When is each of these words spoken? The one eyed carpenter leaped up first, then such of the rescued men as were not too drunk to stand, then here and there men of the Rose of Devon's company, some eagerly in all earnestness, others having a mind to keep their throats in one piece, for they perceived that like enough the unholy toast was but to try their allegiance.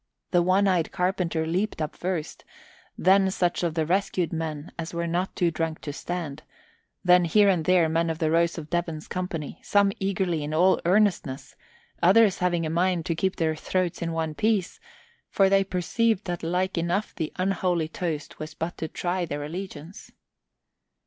The 0.31 0.41
one 0.41 0.67
eyed 0.67 0.91
carpenter 0.91 1.45
leaped 1.45 1.79
up 1.79 1.95
first, 1.95 2.43
then 2.97 3.29
such 3.29 3.61
of 3.61 3.75
the 3.75 3.85
rescued 3.85 4.33
men 4.33 4.71
as 4.79 4.95
were 4.95 5.05
not 5.05 5.35
too 5.35 5.51
drunk 5.51 5.79
to 5.81 5.93
stand, 5.93 6.41
then 7.03 7.23
here 7.25 7.49
and 7.49 7.65
there 7.65 7.87
men 7.87 8.09
of 8.09 8.17
the 8.17 8.31
Rose 8.31 8.57
of 8.57 8.71
Devon's 8.71 9.07
company, 9.07 9.59
some 9.61 9.91
eagerly 9.99 10.43
in 10.43 10.55
all 10.55 10.81
earnestness, 10.85 11.55
others 12.01 12.39
having 12.39 12.65
a 12.65 12.69
mind 12.71 13.05
to 13.05 13.15
keep 13.15 13.35
their 13.35 13.55
throats 13.55 14.01
in 14.01 14.11
one 14.11 14.33
piece, 14.33 14.79
for 15.29 15.49
they 15.49 15.63
perceived 15.63 16.25
that 16.25 16.41
like 16.41 16.79
enough 16.79 17.13
the 17.13 17.31
unholy 17.35 17.87
toast 17.87 18.39
was 18.39 18.55
but 18.55 18.79
to 18.79 18.87
try 18.87 19.23
their 19.23 19.43
allegiance. 19.43 20.11